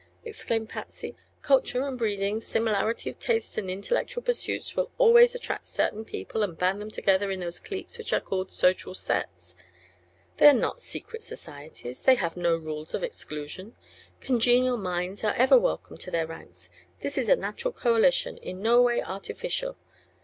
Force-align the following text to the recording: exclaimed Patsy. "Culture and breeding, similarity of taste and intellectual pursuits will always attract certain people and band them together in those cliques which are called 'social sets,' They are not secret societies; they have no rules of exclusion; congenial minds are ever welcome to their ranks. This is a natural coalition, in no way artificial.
exclaimed 0.25 0.67
Patsy. 0.67 1.15
"Culture 1.43 1.85
and 1.85 1.95
breeding, 1.95 2.41
similarity 2.41 3.07
of 3.11 3.19
taste 3.19 3.59
and 3.59 3.69
intellectual 3.69 4.23
pursuits 4.23 4.75
will 4.75 4.89
always 4.97 5.35
attract 5.35 5.67
certain 5.67 6.03
people 6.05 6.41
and 6.41 6.57
band 6.57 6.81
them 6.81 6.89
together 6.89 7.29
in 7.29 7.39
those 7.39 7.59
cliques 7.59 7.99
which 7.99 8.11
are 8.11 8.19
called 8.19 8.51
'social 8.51 8.95
sets,' 8.95 9.55
They 10.37 10.47
are 10.47 10.53
not 10.53 10.81
secret 10.81 11.21
societies; 11.21 12.01
they 12.01 12.15
have 12.15 12.35
no 12.35 12.55
rules 12.55 12.95
of 12.95 13.03
exclusion; 13.03 13.75
congenial 14.19 14.75
minds 14.77 15.23
are 15.23 15.35
ever 15.35 15.59
welcome 15.59 15.97
to 15.99 16.09
their 16.09 16.25
ranks. 16.25 16.71
This 17.01 17.15
is 17.15 17.29
a 17.29 17.35
natural 17.35 17.71
coalition, 17.71 18.37
in 18.39 18.59
no 18.63 18.81
way 18.81 19.03
artificial. 19.03 19.77